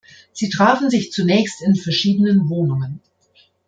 Sie 0.33 0.49
trafen 0.49 0.89
sich 0.89 1.11
zunächst 1.11 1.61
in 1.61 1.75
verschiedenen 1.75 2.49
Wohnungen. 2.49 3.01